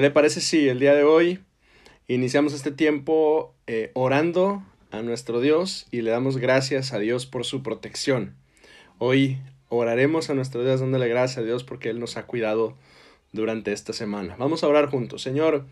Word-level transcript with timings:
¿Qué 0.00 0.04
le 0.04 0.10
parece 0.10 0.40
si 0.40 0.66
el 0.66 0.78
día 0.78 0.94
de 0.94 1.02
hoy 1.02 1.40
iniciamos 2.08 2.54
este 2.54 2.70
tiempo 2.70 3.54
eh, 3.66 3.90
orando 3.92 4.62
a 4.90 5.02
nuestro 5.02 5.42
Dios 5.42 5.88
y 5.90 6.00
le 6.00 6.10
damos 6.10 6.38
gracias 6.38 6.94
a 6.94 6.98
Dios 6.98 7.26
por 7.26 7.44
su 7.44 7.62
protección? 7.62 8.34
Hoy 8.96 9.36
oraremos 9.68 10.30
a 10.30 10.34
nuestro 10.34 10.64
Dios 10.64 10.80
dándole 10.80 11.06
gracias 11.06 11.36
a 11.36 11.42
Dios 11.42 11.64
porque 11.64 11.90
Él 11.90 12.00
nos 12.00 12.16
ha 12.16 12.24
cuidado 12.24 12.78
durante 13.32 13.72
esta 13.72 13.92
semana. 13.92 14.36
Vamos 14.38 14.64
a 14.64 14.68
orar 14.68 14.88
juntos. 14.88 15.20
Señor, 15.20 15.66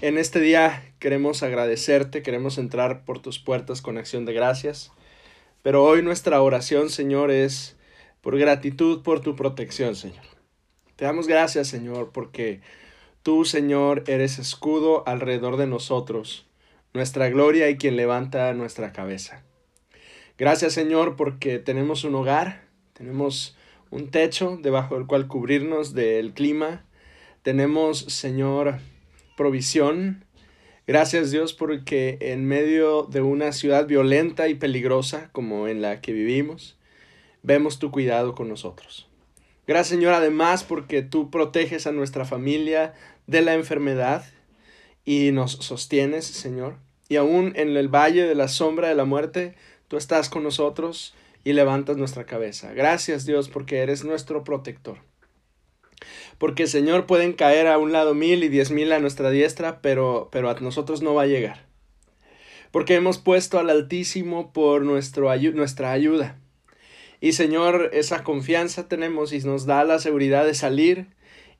en 0.00 0.18
este 0.18 0.40
día 0.40 0.82
queremos 0.98 1.44
agradecerte, 1.44 2.24
queremos 2.24 2.58
entrar 2.58 3.04
por 3.04 3.22
tus 3.22 3.38
puertas 3.38 3.82
con 3.82 3.98
acción 3.98 4.24
de 4.24 4.32
gracias, 4.32 4.90
pero 5.62 5.84
hoy 5.84 6.02
nuestra 6.02 6.42
oración, 6.42 6.90
Señor, 6.90 7.30
es 7.30 7.76
por 8.20 8.36
gratitud 8.36 9.02
por 9.04 9.20
tu 9.20 9.36
protección, 9.36 9.94
Señor. 9.94 10.39
Te 11.00 11.06
damos 11.06 11.26
gracias, 11.28 11.66
Señor, 11.66 12.10
porque 12.12 12.60
tú, 13.22 13.46
Señor, 13.46 14.04
eres 14.06 14.38
escudo 14.38 15.02
alrededor 15.08 15.56
de 15.56 15.66
nosotros, 15.66 16.46
nuestra 16.92 17.30
gloria 17.30 17.70
y 17.70 17.78
quien 17.78 17.96
levanta 17.96 18.52
nuestra 18.52 18.92
cabeza. 18.92 19.42
Gracias, 20.36 20.74
Señor, 20.74 21.16
porque 21.16 21.58
tenemos 21.58 22.04
un 22.04 22.16
hogar, 22.16 22.64
tenemos 22.92 23.56
un 23.88 24.10
techo 24.10 24.58
debajo 24.60 24.96
del 24.96 25.06
cual 25.06 25.26
cubrirnos 25.26 25.94
del 25.94 26.34
clima, 26.34 26.84
tenemos, 27.40 28.00
Señor, 28.00 28.80
provisión. 29.38 30.26
Gracias, 30.86 31.30
Dios, 31.30 31.54
porque 31.54 32.18
en 32.20 32.44
medio 32.44 33.04
de 33.04 33.22
una 33.22 33.52
ciudad 33.52 33.86
violenta 33.86 34.48
y 34.48 34.54
peligrosa 34.54 35.30
como 35.32 35.66
en 35.66 35.80
la 35.80 36.02
que 36.02 36.12
vivimos, 36.12 36.76
vemos 37.42 37.78
tu 37.78 37.90
cuidado 37.90 38.34
con 38.34 38.50
nosotros. 38.50 39.09
Gracias 39.70 39.96
Señor 39.96 40.14
además 40.14 40.64
porque 40.64 41.00
tú 41.00 41.30
proteges 41.30 41.86
a 41.86 41.92
nuestra 41.92 42.24
familia 42.24 42.92
de 43.28 43.40
la 43.40 43.54
enfermedad 43.54 44.24
y 45.04 45.30
nos 45.30 45.52
sostienes, 45.52 46.24
Señor. 46.24 46.78
Y 47.08 47.14
aún 47.14 47.52
en 47.54 47.76
el 47.76 47.86
valle 47.86 48.26
de 48.26 48.34
la 48.34 48.48
sombra 48.48 48.88
de 48.88 48.96
la 48.96 49.04
muerte, 49.04 49.54
tú 49.86 49.96
estás 49.96 50.28
con 50.28 50.42
nosotros 50.42 51.14
y 51.44 51.52
levantas 51.52 51.96
nuestra 51.96 52.26
cabeza. 52.26 52.72
Gracias 52.72 53.26
Dios 53.26 53.48
porque 53.48 53.78
eres 53.78 54.02
nuestro 54.02 54.42
protector. 54.42 54.98
Porque 56.38 56.66
Señor 56.66 57.06
pueden 57.06 57.32
caer 57.32 57.68
a 57.68 57.78
un 57.78 57.92
lado 57.92 58.12
mil 58.12 58.42
y 58.42 58.48
diez 58.48 58.72
mil 58.72 58.90
a 58.90 58.98
nuestra 58.98 59.30
diestra, 59.30 59.80
pero, 59.80 60.30
pero 60.32 60.50
a 60.50 60.54
nosotros 60.58 61.00
no 61.00 61.14
va 61.14 61.22
a 61.22 61.26
llegar. 61.26 61.64
Porque 62.72 62.96
hemos 62.96 63.18
puesto 63.18 63.60
al 63.60 63.70
Altísimo 63.70 64.52
por 64.52 64.82
nuestro, 64.82 65.32
nuestra 65.52 65.92
ayuda. 65.92 66.39
Y 67.20 67.32
Señor, 67.32 67.90
esa 67.92 68.24
confianza 68.24 68.88
tenemos 68.88 69.32
y 69.32 69.40
nos 69.40 69.66
da 69.66 69.84
la 69.84 69.98
seguridad 69.98 70.44
de 70.46 70.54
salir 70.54 71.06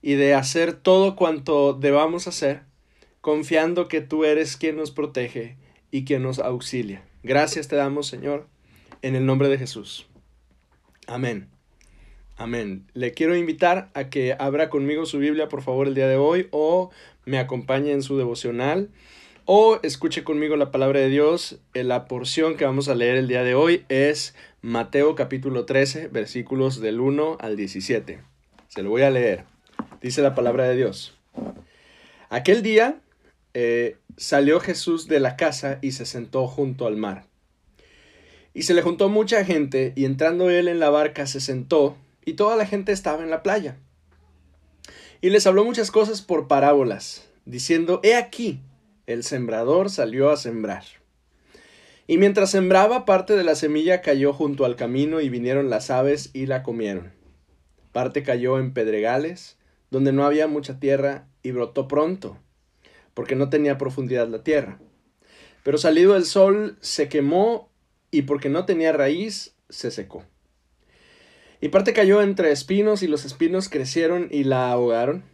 y 0.03 0.15
de 0.15 0.35
hacer 0.35 0.73
todo 0.73 1.17
cuanto 1.17 1.75
debamos 1.75 2.27
hacer, 2.27 2.63
confiando 3.21 3.87
que 3.87 4.01
tú 4.01 4.25
eres 4.25 4.57
quien 4.57 4.77
nos 4.77 4.91
protege 4.91 5.57
y 5.91 6.05
quien 6.05 6.23
nos 6.23 6.39
auxilia. 6.39 7.03
Gracias 7.23 7.69
te 7.69 7.77
damos, 7.77 8.07
Señor, 8.07 8.49
en 9.03 9.15
el 9.15 9.27
nombre 9.27 9.49
de 9.49 9.59
Jesús. 9.59 10.07
Amén. 11.07 11.49
Amén. 12.37 12.87
Le 12.95 13.13
quiero 13.13 13.37
invitar 13.37 13.91
a 13.93 14.09
que 14.09 14.35
abra 14.39 14.71
conmigo 14.71 15.05
su 15.05 15.19
Biblia, 15.19 15.49
por 15.49 15.61
favor, 15.61 15.87
el 15.87 15.95
día 15.95 16.09
de 16.09 16.17
hoy, 16.17 16.49
o 16.53 16.91
me 17.27 17.39
acompañe 17.39 17.93
en 17.93 18.03
su 18.03 18.17
devocional, 18.17 18.89
o 19.53 19.81
escuche 19.83 20.23
conmigo 20.23 20.55
la 20.55 20.71
palabra 20.71 21.01
de 21.01 21.09
Dios. 21.09 21.59
La 21.75 22.05
porción 22.05 22.57
que 22.57 22.65
vamos 22.65 22.89
a 22.89 22.95
leer 22.95 23.17
el 23.17 23.27
día 23.27 23.43
de 23.43 23.57
hoy 23.57 23.85
es 23.89 24.37
Mateo 24.63 25.17
capítulo 25.17 25.65
13, 25.65 26.07
versículos 26.07 26.81
del 26.81 27.01
1 27.01 27.37
al 27.41 27.57
17. 27.57 28.21
Se 28.69 28.83
lo 28.85 28.91
voy 28.91 29.03
a 29.03 29.11
leer. 29.11 29.43
Dice 30.01 30.23
la 30.23 30.37
palabra 30.37 30.69
de 30.69 30.77
Dios. 30.77 31.19
Aquel 32.29 32.63
día 32.63 33.01
eh, 33.53 33.97
salió 34.17 34.61
Jesús 34.61 35.09
de 35.09 35.19
la 35.19 35.35
casa 35.35 35.81
y 35.83 35.91
se 35.91 36.07
sentó 36.07 36.47
junto 36.47 36.87
al 36.87 36.97
mar. 36.97 37.25
Y 38.55 38.63
se 38.63 38.75
le 38.75 38.83
juntó 38.83 39.09
mucha 39.09 39.45
gente, 39.45 39.93
y 39.97 40.05
entrando 40.05 40.49
él 40.49 40.69
en 40.69 40.79
la 40.79 40.91
barca 40.91 41.27
se 41.27 41.41
sentó, 41.41 41.97
y 42.25 42.35
toda 42.35 42.55
la 42.55 42.67
gente 42.67 42.93
estaba 42.93 43.25
en 43.25 43.31
la 43.31 43.43
playa. 43.43 43.79
Y 45.21 45.31
les 45.31 45.45
habló 45.49 45.65
muchas 45.65 45.91
cosas 45.91 46.23
por 46.23 46.47
parábolas, 46.47 47.29
diciendo, 47.47 47.99
He 48.05 48.15
aquí, 48.15 48.61
el 49.13 49.25
sembrador 49.25 49.91
salió 49.91 50.31
a 50.31 50.37
sembrar. 50.37 50.85
Y 52.07 52.19
mientras 52.19 52.51
sembraba, 52.51 53.05
parte 53.05 53.37
de 53.37 53.45
la 53.45 53.55
semilla 53.55 54.01
cayó 54.01 54.33
junto 54.33 54.65
al 54.65 54.77
camino 54.77 55.21
y 55.21 55.29
vinieron 55.29 55.71
las 55.71 55.91
aves 55.91 56.31
y 56.33 56.47
la 56.47 56.63
comieron. 56.63 57.13
Parte 57.93 58.23
cayó 58.23 58.59
en 58.59 58.73
pedregales, 58.73 59.59
donde 59.91 60.13
no 60.13 60.25
había 60.25 60.47
mucha 60.47 60.81
tierra, 60.81 61.27
y 61.43 61.53
brotó 61.53 61.89
pronto, 61.89 62.37
porque 63.15 63.37
no 63.37 63.49
tenía 63.49 63.79
profundidad 63.79 64.29
la 64.29 64.43
tierra. 64.43 64.79
Pero 65.63 65.79
salido 65.79 66.17
el 66.17 66.25
sol 66.25 66.77
se 66.81 67.09
quemó, 67.09 67.69
y 68.11 68.23
porque 68.23 68.49
no 68.49 68.65
tenía 68.65 68.93
raíz, 68.93 69.55
se 69.69 69.91
secó. 69.91 70.25
Y 71.61 71.69
parte 71.69 71.93
cayó 71.93 72.23
entre 72.23 72.51
espinos, 72.51 73.03
y 73.03 73.07
los 73.07 73.25
espinos 73.25 73.69
crecieron 73.69 74.29
y 74.31 74.45
la 74.45 74.71
ahogaron. 74.71 75.25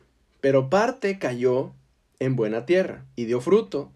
Pero 0.40 0.68
parte 0.68 1.18
cayó 1.18 1.72
en 2.18 2.36
buena 2.36 2.66
tierra, 2.66 3.04
y 3.16 3.24
dio 3.24 3.40
fruto, 3.40 3.92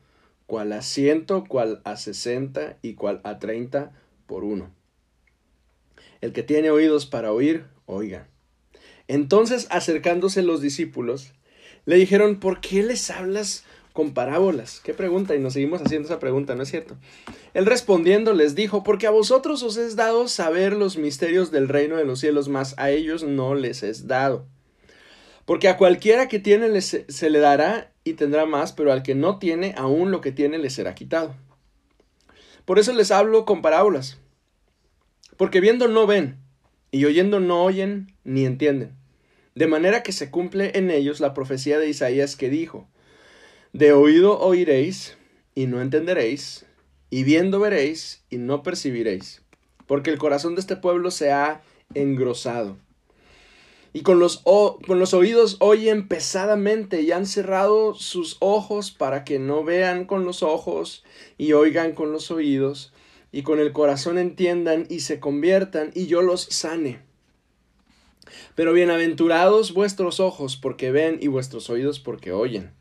cual 0.47 0.73
a 0.73 0.83
ciento, 0.83 1.45
cual 1.45 1.81
a 1.85 1.97
sesenta 1.97 2.77
y 2.83 2.95
cual 2.95 3.21
a 3.25 3.39
treinta 3.39 3.93
por 4.27 4.45
uno. 4.45 4.71
El 6.21 6.33
que 6.33 6.43
tiene 6.43 6.71
oídos 6.71 7.07
para 7.07 7.33
oír, 7.33 7.65
oiga. 7.87 8.29
Entonces, 9.09 9.67
acercándose 9.71 10.43
los 10.43 10.61
discípulos, 10.61 11.33
le 11.87 11.97
dijeron, 11.97 12.41
¿por 12.41 12.61
qué 12.61 12.83
les 12.83 13.11
hablas 13.11 13.65
con 13.93 14.13
parábolas? 14.13 14.81
¿Qué 14.85 14.95
pregunta? 14.95 15.35
Y 15.35 15.41
nos 15.41 15.55
seguimos 15.55 15.83
haciendo 15.83 16.07
esa 16.07 16.21
pregunta, 16.21 16.55
¿no 16.55 16.63
es 16.63 16.71
cierto? 16.71 16.97
Él 17.55 17.67
respondiendo 17.67 18.35
les 18.35 18.55
dijo, 18.55 18.85
porque 18.85 19.07
a 19.07 19.11
vosotros 19.11 19.63
os 19.63 19.77
es 19.77 19.97
dado 19.97 20.29
saber 20.29 20.75
los 20.75 20.97
misterios 20.97 21.51
del 21.51 21.69
reino 21.69 21.97
de 21.97 22.05
los 22.05 22.21
cielos, 22.21 22.49
mas 22.49 22.75
a 22.77 22.91
ellos 22.91 23.25
no 23.25 23.55
les 23.55 23.83
es 23.83 24.07
dado. 24.07 24.47
Porque 25.51 25.67
a 25.67 25.77
cualquiera 25.77 26.29
que 26.29 26.39
tiene 26.39 26.81
se 26.81 27.29
le 27.29 27.41
dará 27.41 27.93
y 28.05 28.13
tendrá 28.13 28.47
más, 28.47 28.73
pero 28.73 28.93
al 28.93 29.03
que 29.03 29.17
no 29.17 29.41
tiene, 29.41 29.75
aún 29.77 30.13
lo 30.13 30.21
que 30.21 30.31
tiene 30.31 30.59
le 30.59 30.71
será 30.71 30.95
quitado. 30.95 31.35
Por 32.65 32.79
eso 32.79 32.93
les 32.93 33.11
hablo 33.11 33.45
con 33.45 33.61
parábolas. 33.61 34.19
Porque 35.37 35.61
viendo 35.61 35.89
no 35.89 36.07
ven, 36.07 36.37
y 36.93 37.05
oyendo 37.05 37.41
no 37.41 37.65
oyen 37.65 38.15
ni 38.23 38.45
entienden. 38.45 38.93
De 39.57 39.67
manera 39.67 40.05
que 40.05 40.13
se 40.13 40.31
cumple 40.31 40.79
en 40.79 40.89
ellos 40.89 41.19
la 41.19 41.35
profecía 41.35 41.81
de 41.81 41.89
Isaías 41.89 42.37
que 42.37 42.49
dijo, 42.49 42.89
De 43.73 43.93
oído 43.93 44.39
oiréis 44.39 45.19
y 45.57 45.67
no 45.67 45.81
entenderéis, 45.81 46.65
y 47.11 47.25
viendo 47.25 47.59
veréis 47.59 48.23
y 48.31 48.39
no 48.39 48.63
percibiréis, 48.63 49.43
porque 49.89 50.11
el 50.11 50.19
corazón 50.19 50.55
de 50.55 50.61
este 50.61 50.77
pueblo 50.77 51.11
se 51.11 51.33
ha 51.33 51.61
engrosado 51.95 52.79
y 53.93 54.03
con 54.03 54.19
los, 54.21 54.39
con 54.39 54.99
los 54.99 55.15
oídos 55.15 55.57
oyen 55.59 56.07
pesadamente 56.07 57.03
y 57.03 57.13
han 57.13 57.27
cerrado 57.27 57.95
sus 57.95 58.37
ojos 58.41 58.91
para 58.93 59.25
que 59.25 59.39
no 59.39 59.65
vean 59.65 60.05
con 60.05 60.25
los 60.25 60.43
ojos 60.43 61.05
y 61.39 61.53
oigan 61.53 61.93
con 61.93 62.13
los 62.13 62.31
oídos 62.31 62.93
y 63.33 63.43
con 63.43 63.59
el 63.59 63.73
corazón 63.73 64.19
entiendan 64.19 64.87
y 64.89 65.01
se 65.01 65.19
conviertan 65.19 65.91
y 65.95 66.07
yo 66.07 66.23
los 66.23 66.43
sane. 66.43 67.01
Pero 68.55 68.73
bienaventurados 68.73 69.75
vuestros 69.75 70.21
ojos 70.21 70.57
porque 70.57 70.93
ven 70.93 71.19
y 71.21 71.27
vuestros 71.27 71.69
oídos 71.71 71.99
porque 71.99 72.33
oyen. 72.33 72.73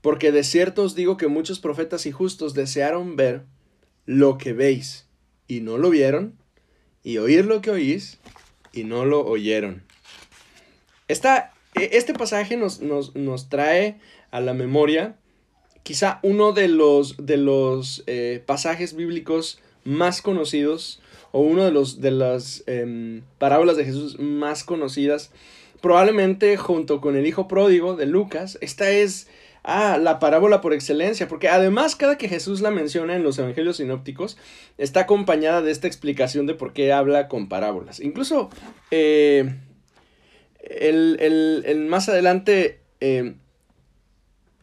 Porque 0.00 0.32
de 0.32 0.44
cierto 0.44 0.84
os 0.84 0.94
digo 0.94 1.16
que 1.16 1.26
muchos 1.26 1.58
profetas 1.58 2.06
y 2.06 2.12
justos 2.12 2.54
desearon 2.54 3.16
ver 3.16 3.42
lo 4.06 4.38
que 4.38 4.52
veis 4.52 5.06
y 5.46 5.60
no 5.60 5.78
lo 5.78 5.90
vieron, 5.90 6.38
y 7.02 7.18
oír 7.18 7.44
lo 7.44 7.60
que 7.60 7.70
oís 7.70 8.18
y 8.72 8.84
no 8.84 9.04
lo 9.04 9.26
oyeron. 9.26 9.89
E, 11.10 11.90
este 11.92 12.14
pasaje 12.14 12.56
nos, 12.56 12.80
nos, 12.80 13.48
trae 13.48 13.98
a 14.30 14.40
la 14.40 14.54
memoria 14.54 15.16
quizá 15.82 16.20
uno 16.22 16.52
de 16.52 16.68
los, 16.68 17.16
de 17.26 17.36
los 17.36 18.04
eh, 18.06 18.42
pasajes 18.46 18.94
bíblicos 18.94 19.60
más 19.84 20.22
conocidos 20.22 21.00
o 21.32 21.40
uno 21.40 21.64
de, 21.64 21.72
los, 21.72 22.00
de 22.00 22.10
las 22.10 22.62
em, 22.66 23.22
parábolas 23.38 23.76
de 23.76 23.84
Jesús 23.84 24.18
más 24.18 24.62
conocidas, 24.62 25.30
probablemente 25.80 26.56
junto 26.56 27.00
con 27.00 27.16
el 27.16 27.26
hijo 27.26 27.48
pródigo 27.48 27.96
de 27.96 28.06
Lucas. 28.06 28.58
Esta 28.60 28.90
es 28.90 29.28
ah, 29.62 29.96
la 30.00 30.18
parábola 30.18 30.60
por 30.60 30.74
excelencia, 30.74 31.28
porque 31.28 31.48
además 31.48 31.96
cada 31.96 32.18
que 32.18 32.28
Jesús 32.28 32.60
la 32.60 32.70
menciona 32.70 33.16
en 33.16 33.22
los 33.22 33.38
evangelios 33.38 33.78
sinópticos, 33.78 34.36
está 34.76 35.00
acompañada 35.00 35.62
de 35.62 35.70
esta 35.70 35.86
explicación 35.86 36.46
de 36.46 36.54
por 36.54 36.72
qué 36.72 36.92
habla 36.92 37.26
con 37.26 37.48
parábolas. 37.48 38.00
Incluso... 38.00 38.50
Eh, 38.90 39.54
el, 40.70 41.86
más 41.88 42.08
adelante 42.08 42.80
eh, 43.00 43.34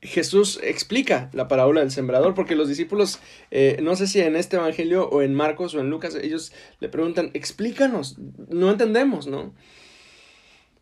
Jesús 0.02 0.60
explica 0.64 1.30
la 1.34 1.48
parábola 1.48 1.82
del 1.82 1.92
sembrador, 1.92 2.34
porque 2.34 2.56
los 2.56 2.70
discípulos, 2.70 3.20
eh, 3.52 3.80
no 3.82 3.96
sé 3.96 4.08
si 4.08 4.22
en 4.22 4.36
este 4.36 4.58
evangelio 4.58 5.10
o 5.10 5.22
en 5.22 5.34
Marcos 5.34 5.76
o 5.76 5.80
en 5.80 5.90
Lucas, 5.90 6.16
ellos 6.16 6.54
le 6.80 6.90
preguntan, 6.90 7.32
explícanos, 7.34 8.18
no 8.50 8.72
entendemos, 8.72 9.28
¿no? 9.28 9.54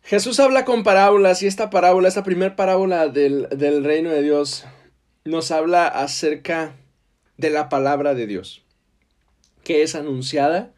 Jesús 0.02 0.38
habla 0.38 0.64
con 0.64 0.84
parábolas 0.84 1.42
y 1.42 1.48
esta 1.48 1.70
parábola, 1.70 2.06
esta 2.06 2.22
primera 2.22 2.54
parábola 2.54 3.08
del, 3.08 3.48
del 3.48 3.82
reino 3.82 4.10
de 4.10 4.22
Dios, 4.22 4.64
nos 5.24 5.50
habla 5.50 5.88
acerca 5.88 6.76
de 7.36 7.50
la 7.50 7.68
palabra 7.68 8.14
de 8.14 8.28
Dios, 8.28 8.64
que 9.64 9.82
es 9.82 9.96
anunciada 9.96 10.75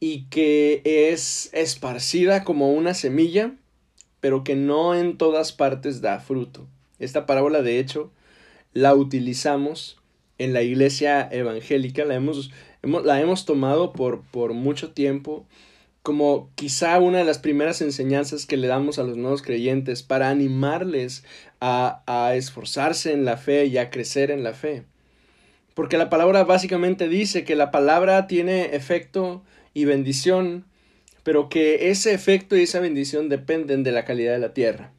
y 0.00 0.24
que 0.24 0.82
es 0.84 1.50
esparcida 1.52 2.44
como 2.44 2.72
una 2.72 2.94
semilla, 2.94 3.52
pero 4.20 4.44
que 4.44 4.56
no 4.56 4.94
en 4.94 5.16
todas 5.16 5.52
partes 5.52 6.00
da 6.00 6.20
fruto. 6.20 6.66
Esta 6.98 7.26
parábola, 7.26 7.62
de 7.62 7.78
hecho, 7.78 8.10
la 8.72 8.94
utilizamos 8.94 9.98
en 10.38 10.52
la 10.52 10.62
iglesia 10.62 11.28
evangélica, 11.30 12.04
la 12.04 12.14
hemos, 12.14 12.50
la 12.82 13.20
hemos 13.20 13.44
tomado 13.44 13.92
por, 13.92 14.22
por 14.22 14.52
mucho 14.52 14.92
tiempo 14.92 15.46
como 16.06 16.50
quizá 16.54 17.00
una 17.00 17.18
de 17.18 17.24
las 17.24 17.40
primeras 17.40 17.80
enseñanzas 17.82 18.46
que 18.46 18.56
le 18.56 18.68
damos 18.68 19.00
a 19.00 19.02
los 19.02 19.16
nuevos 19.16 19.42
creyentes 19.42 20.04
para 20.04 20.30
animarles 20.30 21.24
a, 21.60 22.04
a, 22.06 22.36
esforzarse 22.36 23.12
en 23.12 23.24
la 23.24 23.36
fe 23.36 23.66
y 23.66 23.76
a 23.78 23.90
crecer 23.90 24.30
en 24.30 24.44
la 24.44 24.52
fe. 24.52 24.84
Porque 25.74 25.98
la 25.98 26.08
palabra 26.08 26.44
básicamente 26.44 27.08
dice 27.08 27.42
que 27.42 27.56
la 27.56 27.72
palabra 27.72 28.28
tiene 28.28 28.76
efecto 28.76 29.42
y 29.76 29.84
bendición, 29.84 30.64
pero 31.22 31.50
que 31.50 31.90
ese 31.90 32.14
efecto 32.14 32.56
y 32.56 32.62
esa 32.62 32.80
bendición 32.80 33.28
dependen 33.28 33.82
de 33.82 33.92
la 33.92 34.06
calidad 34.06 34.32
de 34.32 34.38
la 34.38 34.54
tierra. 34.54 34.94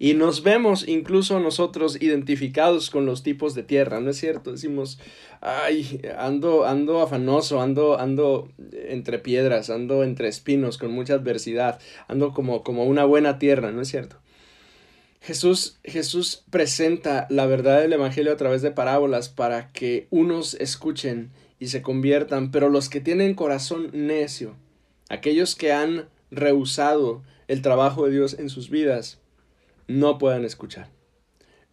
Y 0.00 0.14
nos 0.14 0.42
vemos 0.42 0.88
incluso 0.88 1.38
nosotros 1.38 2.02
identificados 2.02 2.90
con 2.90 3.06
los 3.06 3.22
tipos 3.22 3.54
de 3.54 3.62
tierra, 3.62 4.00
¿no 4.00 4.10
es 4.10 4.16
cierto? 4.16 4.50
Decimos, 4.50 4.98
ay, 5.40 6.00
ando, 6.18 6.66
ando 6.66 7.02
afanoso, 7.02 7.60
ando, 7.60 7.96
ando 8.00 8.48
entre 8.72 9.20
piedras, 9.20 9.70
ando 9.70 10.02
entre 10.02 10.26
espinos, 10.26 10.76
con 10.76 10.90
mucha 10.90 11.14
adversidad, 11.14 11.78
ando 12.08 12.34
como, 12.34 12.64
como 12.64 12.86
una 12.86 13.04
buena 13.04 13.38
tierra, 13.38 13.70
¿no 13.70 13.80
es 13.80 13.86
cierto? 13.86 14.16
Jesús, 15.20 15.78
Jesús 15.84 16.42
presenta 16.50 17.28
la 17.30 17.46
verdad 17.46 17.80
del 17.80 17.92
Evangelio 17.92 18.32
a 18.32 18.36
través 18.36 18.60
de 18.60 18.72
parábolas 18.72 19.28
para 19.28 19.70
que 19.70 20.08
unos 20.10 20.54
escuchen 20.54 21.30
y 21.58 21.68
se 21.68 21.82
conviertan, 21.82 22.50
pero 22.50 22.68
los 22.68 22.88
que 22.88 23.00
tienen 23.00 23.34
corazón 23.34 23.90
necio, 23.92 24.56
aquellos 25.08 25.54
que 25.54 25.72
han 25.72 26.08
rehusado 26.30 27.22
el 27.48 27.62
trabajo 27.62 28.06
de 28.06 28.12
Dios 28.12 28.36
en 28.38 28.48
sus 28.48 28.70
vidas, 28.70 29.18
no 29.86 30.18
puedan 30.18 30.44
escuchar. 30.44 30.88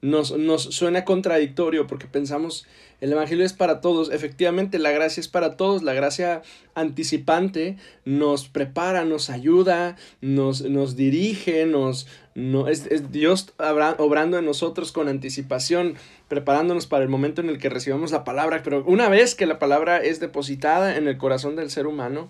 Nos, 0.02 0.36
nos, 0.38 0.64
suena 0.64 1.06
contradictorio 1.06 1.86
porque 1.86 2.08
pensamos 2.08 2.66
el 3.02 3.12
Evangelio 3.12 3.44
es 3.44 3.54
para 3.54 3.82
todos. 3.82 4.12
Efectivamente, 4.12 4.78
la 4.78 4.92
gracia 4.92 5.22
es 5.22 5.28
para 5.28 5.58
todos. 5.58 5.82
La 5.82 5.94
gracia 5.94 6.44
anticipante 6.76 7.78
nos 8.06 8.48
prepara, 8.48 9.06
nos 9.06 9.32
ayuda, 9.32 9.98
nos, 10.22 10.62
nos 10.62 10.96
dirige, 10.96 11.66
nos, 11.66 12.08
no, 12.34 12.68
es, 12.68 12.88
es 12.88 13.12
Dios 13.12 13.54
obrando 13.98 14.38
en 14.38 14.46
nosotros 14.46 14.92
con 14.92 15.08
anticipación, 15.08 15.96
preparándonos 16.28 16.88
para 16.88 17.04
el 17.04 17.10
momento 17.10 17.42
en 17.42 17.50
el 17.50 17.58
que 17.58 17.70
recibamos 17.70 18.12
la 18.12 18.24
palabra. 18.24 18.62
Pero 18.64 18.84
una 18.86 19.10
vez 19.10 19.36
que 19.36 19.46
la 19.46 19.60
palabra 19.60 19.98
es 19.98 20.20
depositada 20.20 20.98
en 20.98 21.08
el 21.08 21.18
corazón 21.18 21.56
del 21.56 21.70
ser 21.70 21.88
humano, 21.88 22.30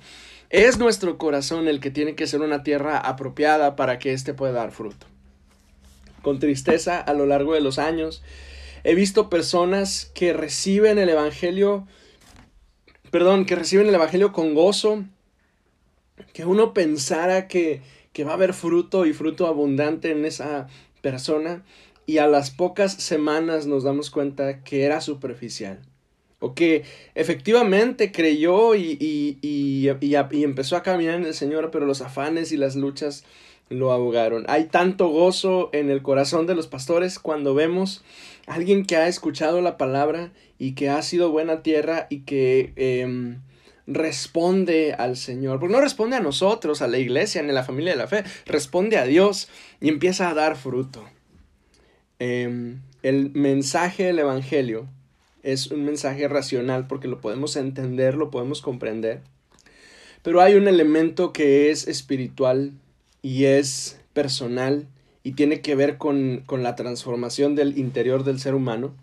es 0.49 0.79
nuestro 0.79 1.17
corazón 1.17 1.67
el 1.67 1.79
que 1.79 1.91
tiene 1.91 2.15
que 2.15 2.27
ser 2.27 2.41
una 2.41 2.63
tierra 2.63 2.97
apropiada 2.97 3.75
para 3.75 3.99
que 3.99 4.13
éste 4.13 4.33
pueda 4.33 4.53
dar 4.53 4.71
fruto 4.71 5.07
con 6.21 6.39
tristeza 6.39 6.99
a 6.99 7.13
lo 7.13 7.25
largo 7.25 7.53
de 7.53 7.61
los 7.61 7.79
años. 7.79 8.21
He 8.83 8.95
visto 8.95 9.29
personas 9.29 10.11
que 10.13 10.33
reciben 10.33 10.97
el 10.97 11.09
Evangelio, 11.09 11.87
perdón, 13.11 13.45
que 13.45 13.55
reciben 13.55 13.87
el 13.87 13.95
Evangelio 13.95 14.31
con 14.31 14.53
gozo, 14.53 15.03
que 16.33 16.45
uno 16.45 16.73
pensara 16.73 17.47
que, 17.47 17.81
que 18.13 18.23
va 18.23 18.31
a 18.31 18.35
haber 18.35 18.53
fruto 18.53 19.05
y 19.05 19.13
fruto 19.13 19.47
abundante 19.47 20.11
en 20.11 20.25
esa 20.25 20.67
persona 21.01 21.63
y 22.05 22.17
a 22.17 22.27
las 22.27 22.51
pocas 22.51 22.93
semanas 22.93 23.67
nos 23.67 23.83
damos 23.83 24.09
cuenta 24.09 24.63
que 24.63 24.83
era 24.83 25.01
superficial. 25.01 25.79
O 26.39 26.55
que 26.55 26.83
efectivamente 27.13 28.11
creyó 28.11 28.73
y, 28.73 28.97
y, 28.99 29.37
y, 29.41 29.87
y, 30.01 30.43
empezó 30.43 30.75
a 30.75 30.81
caminar 30.81 31.15
en 31.15 31.25
el 31.25 31.35
Señor, 31.35 31.69
pero 31.69 31.85
los 31.85 32.01
afanes 32.01 32.51
y 32.51 32.57
las 32.57 32.75
luchas 32.75 33.23
lo 33.69 33.91
ahogaron. 33.91 34.45
Hay 34.47 34.65
tanto 34.65 35.07
gozo 35.07 35.69
en 35.71 35.91
el 35.91 36.01
corazón 36.01 36.47
de 36.47 36.55
los 36.55 36.67
pastores 36.67 37.19
cuando 37.19 37.53
vemos 37.53 38.03
a 38.47 38.55
alguien 38.55 38.85
que 38.85 38.97
ha 38.97 39.07
escuchado 39.07 39.61
la 39.61 39.77
palabra 39.77 40.33
y 40.57 40.73
que 40.73 40.89
ha 40.89 41.01
sido 41.03 41.31
buena 41.31 41.61
tierra 41.61 42.07
y 42.09 42.21
que 42.21 42.73
em, 42.75 43.41
responde 43.87 44.93
al 44.93 45.17
Señor. 45.17 45.59
Porque 45.59 45.73
no 45.73 45.81
responde 45.81 46.15
a 46.15 46.21
nosotros, 46.21 46.81
a 46.81 46.87
la 46.87 46.97
iglesia, 46.97 47.41
ni 47.41 47.49
a 47.49 47.53
la 47.53 47.63
familia 47.63 47.91
de 47.91 47.97
la 47.97 48.07
fe. 48.07 48.23
Responde 48.45 48.97
a 48.97 49.05
Dios 49.05 49.49
y 49.79 49.89
empieza 49.89 50.29
a 50.29 50.33
dar 50.33 50.55
fruto. 50.55 51.03
Em, 52.19 52.81
el 53.03 53.31
mensaje 53.31 54.03
del 54.03 54.19
Evangelio 54.19 54.87
es 55.43 55.67
un 55.67 55.83
mensaje 55.85 56.27
racional 56.27 56.87
porque 56.87 57.07
lo 57.07 57.19
podemos 57.19 57.55
entender, 57.55 58.15
lo 58.15 58.29
podemos 58.29 58.61
comprender. 58.61 59.21
Pero 60.23 60.41
hay 60.41 60.53
un 60.55 60.67
elemento 60.67 61.33
que 61.33 61.71
es 61.71 61.87
espiritual 61.87 62.73
y 63.21 63.45
es 63.45 63.99
personal 64.13 64.87
y 65.23 65.33
tiene 65.33 65.61
que 65.61 65.75
ver 65.75 65.97
con, 65.97 66.43
la 66.49 66.75
transformación 66.75 67.55
del 67.55 67.77
interior 67.77 68.23
del 68.23 68.39
ser 68.39 68.55
humano. 68.55 68.93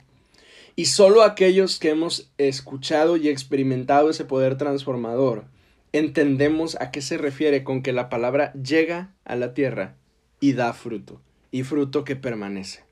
Y 0.78 0.84
solo 0.84 1.24
aquellos 1.24 1.80
que 1.80 1.90
hemos 1.90 2.30
escuchado 2.38 3.16
y 3.16 3.28
experimentado 3.28 4.10
ese 4.10 4.24
poder 4.24 4.56
transformador 4.56 5.44
entendemos 5.92 6.76
a 6.80 6.92
qué 6.92 7.02
se 7.02 7.18
refiere 7.18 7.64
con 7.64 7.82
que 7.82 7.92
la 7.92 8.08
palabra 8.08 8.52
llega 8.52 9.12
a 9.24 9.34
la 9.34 9.54
tierra 9.54 9.96
y 10.38 10.52
da 10.52 10.72
fruto, 10.72 11.20
y 11.50 11.64
fruto 11.64 12.04
que 12.04 12.14
permanece. 12.14 12.84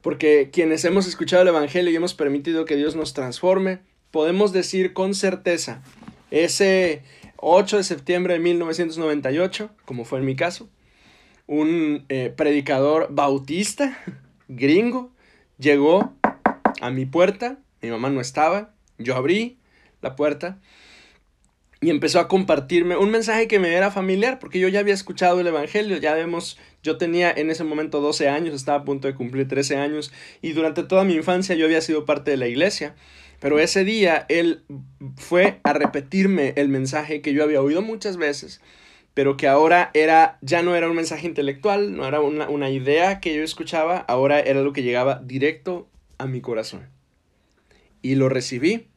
Porque 0.00 0.48
quienes 0.50 0.86
hemos 0.86 1.06
escuchado 1.06 1.42
el 1.42 1.48
Evangelio 1.48 1.92
y 1.92 1.96
hemos 1.96 2.14
permitido 2.14 2.64
que 2.64 2.76
Dios 2.76 2.96
nos 2.96 3.12
transforme, 3.12 3.80
podemos 4.10 4.54
decir 4.54 4.94
con 4.94 5.14
certeza, 5.14 5.82
ese, 6.30 7.02
8 7.36 7.76
de 7.76 7.84
septiembre 7.84 8.32
de 8.32 8.40
1998, 8.40 9.68
como 9.84 10.06
fue 10.06 10.20
en 10.20 10.24
mi 10.24 10.34
caso, 10.34 10.70
un 11.46 12.06
eh, 12.08 12.32
predicador 12.34 13.08
bautista, 13.10 13.98
gringo, 14.48 15.12
llegó 15.58 16.14
a 16.80 16.90
mi 16.90 17.06
puerta, 17.06 17.58
mi 17.82 17.90
mamá 17.90 18.10
no 18.10 18.20
estaba, 18.20 18.70
yo 18.98 19.16
abrí 19.16 19.58
la 20.02 20.16
puerta 20.16 20.58
y 21.80 21.90
empezó 21.90 22.20
a 22.20 22.28
compartirme 22.28 22.96
un 22.96 23.10
mensaje 23.10 23.48
que 23.48 23.58
me 23.58 23.74
era 23.74 23.90
familiar, 23.90 24.38
porque 24.38 24.58
yo 24.58 24.68
ya 24.68 24.80
había 24.80 24.94
escuchado 24.94 25.40
el 25.40 25.46
Evangelio, 25.46 25.98
ya 25.98 26.14
vemos, 26.14 26.58
yo 26.82 26.96
tenía 26.96 27.30
en 27.30 27.50
ese 27.50 27.64
momento 27.64 28.00
12 28.00 28.28
años, 28.28 28.54
estaba 28.54 28.78
a 28.78 28.84
punto 28.84 29.08
de 29.08 29.14
cumplir 29.14 29.46
13 29.46 29.76
años, 29.76 30.12
y 30.40 30.52
durante 30.52 30.82
toda 30.84 31.04
mi 31.04 31.14
infancia 31.14 31.54
yo 31.54 31.66
había 31.66 31.80
sido 31.82 32.06
parte 32.06 32.30
de 32.30 32.38
la 32.38 32.48
iglesia. 32.48 32.94
Pero 33.40 33.58
ese 33.58 33.84
día 33.84 34.24
él 34.30 34.62
fue 35.16 35.60
a 35.62 35.74
repetirme 35.74 36.54
el 36.56 36.68
mensaje 36.68 37.20
que 37.20 37.34
yo 37.34 37.42
había 37.42 37.60
oído 37.60 37.82
muchas 37.82 38.16
veces, 38.16 38.62
pero 39.12 39.36
que 39.36 39.46
ahora 39.46 39.90
era, 39.94 40.38
ya 40.40 40.62
no 40.62 40.74
era 40.74 40.88
un 40.88 40.96
mensaje 40.96 41.26
intelectual, 41.26 41.94
no 41.94 42.06
era 42.06 42.20
una, 42.20 42.70
idea 42.70 43.20
que 43.20 43.34
yo 43.34 43.42
escuchaba, 43.42 43.98
ahora 43.98 44.40
era 44.40 44.62
lo 44.62 44.72
que 44.72 44.82
llegaba 44.82 45.20
directo 45.22 45.88
a 46.18 46.26
mi 46.26 46.40
corazón. 46.40 46.88
Y 48.02 48.14
lo 48.14 48.28
recibí. 48.28 48.88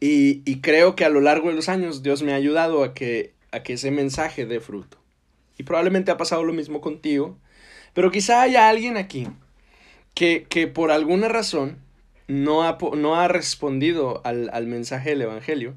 Y, 0.00 0.42
y, 0.44 0.60
creo 0.60 0.96
que 0.96 1.04
a 1.04 1.08
lo 1.08 1.20
largo 1.20 1.48
de 1.48 1.54
los 1.54 1.68
años 1.68 2.02
Dios 2.02 2.22
me 2.22 2.32
ha 2.32 2.36
ayudado 2.36 2.82
a 2.82 2.92
que, 2.92 3.34
a 3.52 3.62
que 3.62 3.74
ese 3.74 3.90
mensaje 3.90 4.46
dé 4.46 4.58
fruto. 4.58 4.98
Y 5.58 5.62
probablemente 5.62 6.10
ha 6.10 6.16
pasado 6.16 6.42
lo 6.42 6.52
mismo 6.52 6.80
contigo. 6.80 7.38
Pero 7.94 8.10
quizá 8.10 8.42
haya 8.42 8.68
alguien 8.68 8.96
aquí 8.96 9.28
que, 10.14 10.46
que 10.48 10.66
por 10.66 10.90
alguna 10.90 11.28
razón 11.28 11.78
no 12.26 12.64
ha, 12.64 12.78
no 12.96 13.16
ha 13.16 13.28
respondido 13.28 14.20
al, 14.24 14.50
al 14.52 14.66
mensaje 14.66 15.10
del 15.10 15.22
Evangelio 15.22 15.76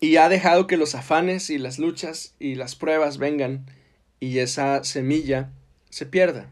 y 0.00 0.16
ha 0.16 0.28
dejado 0.28 0.66
que 0.66 0.76
los 0.76 0.94
afanes 0.94 1.50
y 1.50 1.58
las 1.58 1.78
luchas 1.78 2.34
y 2.38 2.56
las 2.56 2.74
pruebas 2.74 3.18
vengan 3.18 3.66
y 4.20 4.38
esa 4.38 4.84
semilla 4.84 5.50
se 5.90 6.06
pierda. 6.06 6.48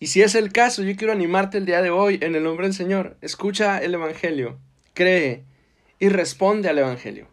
Y 0.00 0.06
si 0.08 0.22
es 0.22 0.36
el 0.36 0.52
caso, 0.52 0.82
yo 0.82 0.94
quiero 0.96 1.12
animarte 1.12 1.58
el 1.58 1.66
día 1.66 1.82
de 1.82 1.90
hoy 1.90 2.18
en 2.22 2.36
el 2.36 2.44
nombre 2.44 2.66
del 2.66 2.74
Señor. 2.74 3.16
Escucha 3.20 3.78
el 3.78 3.94
Evangelio, 3.94 4.58
cree 4.94 5.42
y 5.98 6.08
responde 6.08 6.68
al 6.68 6.78
Evangelio. 6.78 7.26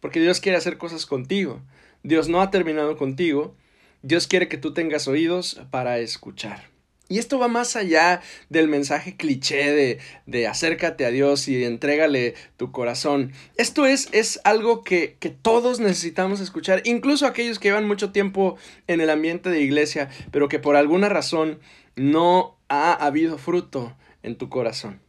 Porque 0.00 0.20
Dios 0.20 0.40
quiere 0.40 0.58
hacer 0.58 0.78
cosas 0.78 1.06
contigo. 1.06 1.60
Dios 2.04 2.28
no 2.28 2.40
ha 2.40 2.50
terminado 2.52 2.96
contigo. 2.96 3.56
Dios 4.02 4.28
quiere 4.28 4.48
que 4.48 4.58
tú 4.58 4.72
tengas 4.72 5.08
oídos 5.08 5.60
para 5.70 5.98
escuchar. 5.98 6.74
Y 7.08 7.18
esto 7.18 7.38
va 7.38 7.48
más 7.48 7.76
allá 7.76 8.22
del 8.48 8.68
mensaje 8.68 9.16
cliché 9.16 9.72
de, 9.72 9.98
de 10.24 10.46
acércate 10.46 11.04
a 11.04 11.10
Dios 11.10 11.48
y 11.48 11.64
entrégale 11.64 12.34
tu 12.56 12.72
corazón. 12.72 13.32
Esto 13.56 13.84
es, 13.86 14.08
es 14.12 14.40
algo 14.44 14.84
que, 14.84 15.16
que, 15.20 15.28
todos 15.28 15.80
necesitamos 15.80 16.40
escuchar, 16.40 16.80
incluso 16.84 17.26
aquellos 17.26 17.58
que 17.58 17.68
llevan 17.68 17.86
mucho 17.86 18.10
tiempo 18.10 18.56
en 18.86 19.02
el 19.02 19.10
ambiente 19.10 19.50
de 19.50 19.60
iglesia, 19.60 20.08
pero 20.30 20.48
que 20.48 20.58
por 20.58 20.76
alguna 20.76 21.10
razón 21.10 21.58
no 21.96 22.56
ha 22.68 22.92
habido 22.92 23.38
fruto 23.38 23.96
en 24.22 24.36
tu 24.36 24.48
corazón. 24.48 25.00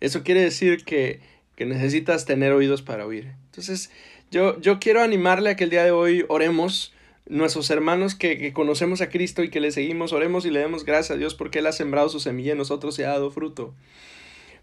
Eso 0.00 0.22
quiere 0.22 0.42
decir 0.42 0.84
que, 0.84 1.20
que 1.56 1.66
necesitas 1.66 2.24
tener 2.24 2.52
oídos 2.52 2.82
para 2.82 3.06
oír. 3.06 3.32
Entonces, 3.46 3.90
yo, 4.30 4.60
yo 4.60 4.78
quiero 4.78 5.02
animarle 5.02 5.50
a 5.50 5.56
que 5.56 5.64
el 5.64 5.70
día 5.70 5.84
de 5.84 5.90
hoy 5.90 6.24
oremos 6.28 6.92
nuestros 7.26 7.70
hermanos 7.70 8.14
que, 8.14 8.36
que, 8.36 8.52
conocemos 8.52 9.00
a 9.00 9.08
Cristo 9.08 9.42
y 9.42 9.48
que 9.48 9.60
le 9.60 9.70
seguimos, 9.70 10.12
oremos 10.12 10.44
y 10.44 10.50
le 10.50 10.60
demos 10.60 10.84
gracias 10.84 11.12
a 11.12 11.18
Dios 11.18 11.34
porque 11.34 11.60
Él 11.60 11.66
ha 11.66 11.72
sembrado 11.72 12.08
su 12.08 12.20
semilla 12.20 12.52
en 12.52 12.58
nosotros 12.58 12.98
y 12.98 13.02
ha 13.02 13.08
dado 13.08 13.30
fruto. 13.30 13.74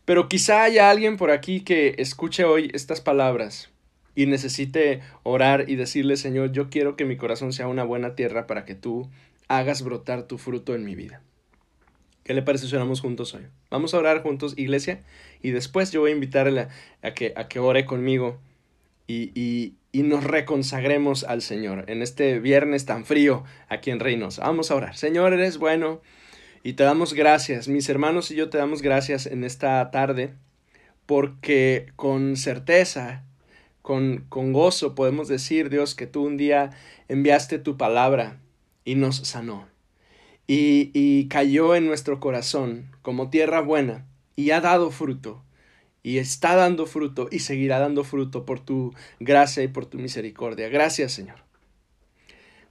Pero 0.05 0.29
quizá 0.29 0.63
haya 0.63 0.89
alguien 0.89 1.17
por 1.17 1.31
aquí 1.31 1.61
que 1.61 1.95
escuche 1.97 2.43
hoy 2.43 2.69
estas 2.73 3.01
palabras 3.01 3.69
y 4.15 4.25
necesite 4.25 5.01
orar 5.23 5.69
y 5.69 5.75
decirle, 5.75 6.17
Señor, 6.17 6.51
yo 6.51 6.69
quiero 6.69 6.95
que 6.95 7.05
mi 7.05 7.17
corazón 7.17 7.53
sea 7.53 7.67
una 7.67 7.83
buena 7.83 8.15
tierra 8.15 8.45
para 8.45 8.65
que 8.65 8.75
tú 8.75 9.09
hagas 9.47 9.83
brotar 9.83 10.23
tu 10.23 10.37
fruto 10.37 10.75
en 10.75 10.85
mi 10.85 10.95
vida. 10.95 11.21
¿Qué 12.23 12.33
le 12.33 12.41
parece 12.41 12.67
si 12.67 12.75
oramos 12.75 13.01
juntos 13.01 13.33
hoy? 13.33 13.47
Vamos 13.69 13.93
a 13.93 13.97
orar 13.97 14.21
juntos, 14.21 14.53
iglesia, 14.57 15.01
y 15.41 15.51
después 15.51 15.91
yo 15.91 16.01
voy 16.01 16.11
a 16.11 16.13
invitarle 16.13 16.67
a 17.01 17.13
que, 17.13 17.33
a 17.35 17.47
que 17.47 17.59
ore 17.59 17.85
conmigo 17.85 18.39
y, 19.07 19.31
y, 19.33 19.75
y 19.91 20.03
nos 20.03 20.23
reconsagremos 20.23 21.23
al 21.23 21.41
Señor 21.41 21.85
en 21.87 22.01
este 22.01 22.39
viernes 22.39 22.85
tan 22.85 23.05
frío 23.05 23.43
aquí 23.69 23.89
en 23.89 23.99
Reinos. 23.99 24.37
Vamos 24.37 24.71
a 24.71 24.75
orar. 24.75 24.95
Señor, 24.95 25.33
eres 25.33 25.57
bueno 25.57 26.01
y 26.63 26.73
te 26.73 26.83
damos 26.83 27.13
gracias. 27.13 27.67
Mis 27.67 27.89
hermanos 27.89 28.29
y 28.31 28.35
yo 28.35 28.49
te 28.49 28.57
damos 28.57 28.81
gracias 28.81 29.25
en 29.25 29.43
esta 29.43 29.89
tarde 29.91 30.35
porque 31.05 31.87
con 31.95 32.37
certeza 32.37 33.25
con, 33.81 34.25
con 34.29 34.53
gozo 34.53 34.95
podemos 34.95 35.27
decir, 35.27 35.69
Dios, 35.69 35.95
que 35.95 36.07
tú 36.07 36.23
un 36.23 36.37
día 36.37 36.69
enviaste 37.07 37.57
tu 37.59 37.77
palabra 37.77 38.39
y 38.85 38.95
nos 38.95 39.17
sanó. 39.17 39.67
Y, 40.53 41.29
cayó 41.29 41.75
en 41.75 41.87
nuestro 41.87 42.19
corazón 42.19 42.93
como 43.01 43.29
tierra 43.29 43.61
buena 43.61 44.05
y 44.35 44.51
ha 44.51 44.59
dado 44.59 44.91
fruto. 44.91 45.41
Y 46.03 46.17
está 46.17 46.55
dando 46.55 46.87
fruto 46.87 47.29
y 47.31 47.39
seguirá 47.39 47.79
dando 47.79 48.03
fruto 48.03 48.45
por 48.45 48.59
tu 48.59 48.93
gracia 49.21 49.63
y 49.63 49.69
por 49.69 49.85
tu 49.85 49.97
misericordia. 49.97 50.67
Gracias, 50.67 51.13
Señor. 51.13 51.37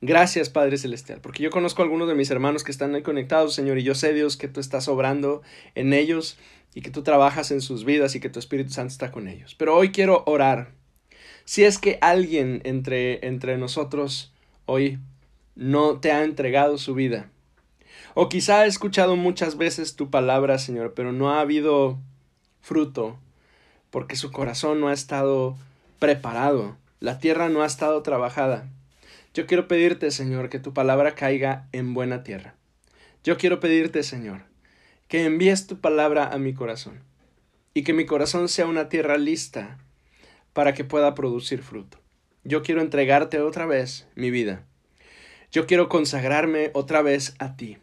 Gracias, 0.02 0.50
Padre 0.50 0.76
Celestial, 0.76 1.20
porque 1.22 1.42
yo 1.42 1.50
conozco 1.50 1.80
a 1.80 1.84
algunos 1.84 2.08
de 2.08 2.14
mis 2.14 2.30
hermanos 2.30 2.64
que 2.64 2.70
están 2.70 2.94
ahí 2.94 3.02
conectados, 3.02 3.54
Señor, 3.54 3.78
y 3.78 3.82
yo 3.82 3.94
sé, 3.94 4.12
Dios, 4.12 4.36
que 4.36 4.48
tú 4.48 4.60
estás 4.60 4.88
obrando 4.88 5.42
en 5.74 5.92
ellos 5.92 6.38
y 6.74 6.82
que 6.82 6.90
tú 6.90 7.02
trabajas 7.02 7.50
en 7.50 7.60
sus 7.60 7.84
vidas 7.84 8.14
y 8.14 8.20
que 8.20 8.30
tu 8.30 8.38
Espíritu 8.38 8.72
Santo 8.72 8.92
está 8.92 9.10
con 9.10 9.28
ellos. 9.28 9.54
Pero 9.54 9.76
hoy 9.76 9.90
quiero 9.90 10.22
orar 10.26 10.72
si 11.44 11.64
es 11.64 11.78
que 11.78 11.98
alguien 12.02 12.60
entre, 12.64 13.26
entre 13.26 13.56
nosotros 13.58 14.32
hoy 14.66 14.98
no 15.54 15.98
te 15.98 16.12
ha 16.12 16.24
entregado 16.24 16.78
su 16.78 16.94
vida, 16.94 17.30
o 18.14 18.28
quizá 18.28 18.60
ha 18.60 18.66
escuchado 18.66 19.16
muchas 19.16 19.56
veces 19.56 19.96
tu 19.96 20.10
palabra, 20.10 20.58
Señor, 20.58 20.94
pero 20.94 21.12
no 21.12 21.30
ha 21.30 21.40
habido 21.40 21.98
fruto, 22.60 23.18
porque 23.90 24.16
su 24.16 24.30
corazón 24.30 24.80
no 24.80 24.88
ha 24.88 24.92
estado 24.92 25.56
preparado, 25.98 26.76
la 27.00 27.18
tierra 27.18 27.48
no 27.48 27.62
ha 27.62 27.66
estado 27.66 28.02
trabajada. 28.02 28.68
Yo 29.32 29.46
quiero 29.46 29.68
pedirte, 29.68 30.10
Señor, 30.10 30.48
que 30.48 30.58
tu 30.58 30.72
palabra 30.72 31.14
caiga 31.14 31.68
en 31.72 31.94
buena 31.94 32.22
tierra. 32.24 32.54
Yo 33.22 33.36
quiero 33.36 33.60
pedirte, 33.60 34.02
Señor, 34.02 34.42
que 35.08 35.24
envíes 35.24 35.66
tu 35.66 35.80
palabra 35.80 36.28
a 36.32 36.38
mi 36.38 36.54
corazón 36.54 37.00
y 37.74 37.82
que 37.84 37.92
mi 37.92 38.06
corazón 38.06 38.48
sea 38.48 38.66
una 38.66 38.88
tierra 38.88 39.18
lista 39.18 39.78
para 40.52 40.74
que 40.74 40.84
pueda 40.84 41.14
producir 41.14 41.62
fruto. 41.62 41.98
Yo 42.42 42.62
quiero 42.62 42.80
entregarte 42.80 43.40
otra 43.40 43.66
vez 43.66 44.08
mi 44.14 44.30
vida. 44.30 44.64
Yo 45.52 45.66
quiero 45.66 45.88
consagrarme 45.88 46.70
otra 46.74 47.02
vez 47.02 47.34
a 47.38 47.56
ti. 47.56 47.78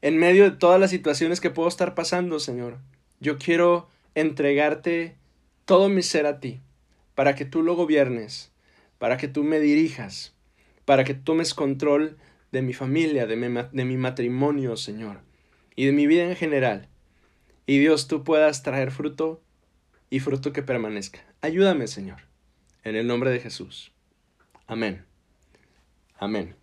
En 0.00 0.16
medio 0.16 0.44
de 0.44 0.56
todas 0.56 0.80
las 0.80 0.90
situaciones 0.90 1.40
que 1.40 1.50
puedo 1.50 1.68
estar 1.68 1.94
pasando, 1.94 2.38
Señor, 2.38 2.78
yo 3.20 3.38
quiero 3.38 3.88
entregarte 4.14 5.16
todo 5.64 5.88
mi 5.88 6.02
ser 6.02 6.26
a 6.26 6.40
ti, 6.40 6.60
para 7.14 7.34
que 7.34 7.44
tú 7.44 7.62
lo 7.62 7.74
gobiernes, 7.74 8.52
para 8.98 9.16
que 9.16 9.28
tú 9.28 9.42
me 9.42 9.60
dirijas, 9.60 10.34
para 10.84 11.04
que 11.04 11.14
tomes 11.14 11.52
control 11.52 12.16
de 12.52 12.62
mi 12.62 12.72
familia, 12.72 13.26
de 13.26 13.36
mi, 13.36 13.54
de 13.72 13.84
mi 13.84 13.96
matrimonio, 13.96 14.76
Señor, 14.76 15.20
y 15.76 15.86
de 15.86 15.92
mi 15.92 16.06
vida 16.06 16.24
en 16.24 16.36
general. 16.36 16.88
Y 17.66 17.78
Dios, 17.78 18.08
tú 18.08 18.24
puedas 18.24 18.62
traer 18.62 18.90
fruto 18.90 19.42
y 20.10 20.20
fruto 20.20 20.52
que 20.52 20.62
permanezca. 20.62 21.20
Ayúdame, 21.40 21.86
Señor, 21.86 22.20
en 22.84 22.96
el 22.96 23.06
nombre 23.06 23.30
de 23.30 23.40
Jesús. 23.40 23.92
Amén. 24.66 25.04
Amén. 26.18 26.54